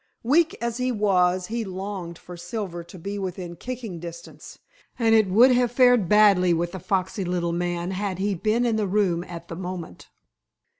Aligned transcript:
Weak 0.23 0.57
as 0.59 0.77
he 0.77 0.91
was, 0.91 1.45
he 1.45 1.63
longed 1.63 2.17
for 2.17 2.35
Silver 2.35 2.83
to 2.85 2.97
be 2.97 3.19
within 3.19 3.55
kicking 3.55 3.99
distance, 3.99 4.57
and 4.97 5.13
it 5.13 5.29
would 5.29 5.51
have 5.51 5.71
fared 5.71 6.09
badly 6.09 6.55
with 6.55 6.71
the 6.71 6.79
foxy 6.79 7.23
little 7.23 7.53
man 7.53 7.91
had 7.91 8.17
he 8.17 8.33
been 8.33 8.65
in 8.65 8.77
the 8.77 8.87
room 8.87 9.23
at 9.23 9.47
the 9.47 9.55
moment. 9.55 10.09